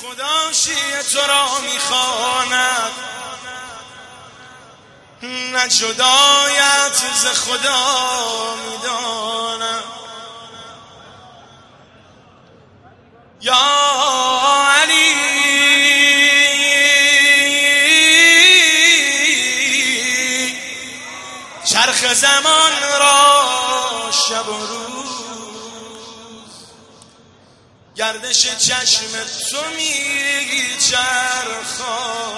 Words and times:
خدا 0.00 0.52
شیه 0.52 1.02
تو 1.12 1.18
را 1.18 1.58
می‌خواند. 1.60 2.92
نه 5.22 5.68
جدایت 5.68 7.02
ز 7.14 7.26
خدا 7.26 8.54
می‌داند 8.54 9.84
یا 13.40 13.54
علی 14.82 15.14
چرخ 21.64 22.14
زمان 22.14 22.72
را 23.00 23.44
شب 24.28 24.48
و 24.48 24.66
روز 24.66 25.43
گردش 27.96 28.56
چشم 28.56 29.24
تو 29.50 29.62
می 29.76 30.76
چرخان 30.78 32.34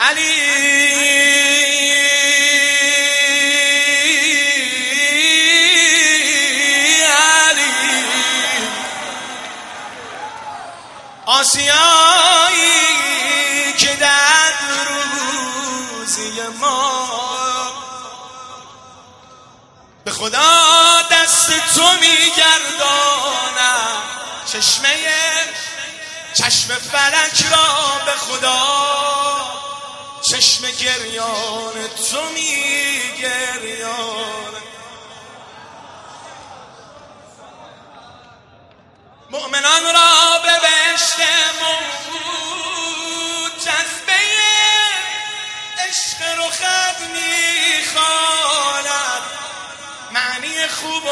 علی. 0.00 0.40
علی. 7.50 7.72
آسیایی 11.26 11.72
که 13.78 13.96
در 13.96 14.52
روزی 14.88 16.42
ما. 16.60 17.08
به 20.04 20.10
خدا 20.10 20.71
دست 21.42 21.74
تو 21.74 21.86
میگردانم. 22.00 23.32
چشمه 24.52 24.88
چشم 26.34 26.68
فلک 26.74 27.44
را 27.52 27.66
به 28.04 28.12
خدا. 28.12 28.62
چشم 30.22 30.70
گریان 30.70 31.88
تو 32.10 32.20
میگریان 32.34 33.32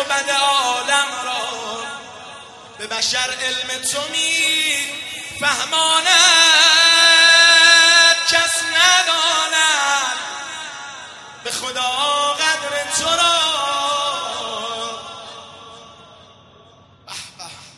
و 0.00 0.04
بد 0.04 0.30
عالم 0.30 1.08
را. 1.24 1.40
به 2.78 2.86
بشر 2.86 3.36
علم 3.42 3.82
تو 3.82 4.00
می 4.12 4.86
فهماند 5.40 6.06
کس 8.28 8.62
نداند. 8.62 10.16
به 11.44 11.50
خدا 11.50 11.90
قدر 12.32 12.90
تو 12.98 13.08
را. 13.16 13.40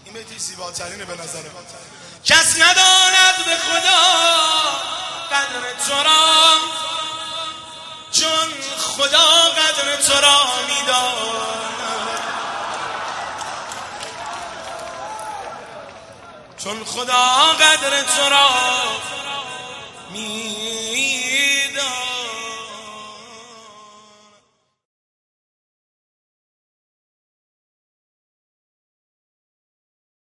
این 0.05 0.15
بیتی 0.15 0.39
زیباترینه 0.39 1.05
به 1.05 1.23
نظر 1.23 1.43
کس 2.25 2.57
نداند 2.57 3.45
به 3.45 3.57
خدا 3.57 4.03
قدر 5.31 5.73
تو 5.89 6.03
را. 6.03 6.57
چون 8.13 8.55
خدا 8.79 9.51
قدر 9.51 9.97
تو 9.97 10.21
را 10.21 10.55
می‌داند. 10.69 11.52
چون 16.65 16.85
خدا 16.85 17.53
قدر 17.61 18.03
تو 18.03 18.29
را 18.31 18.49
می 20.13 20.82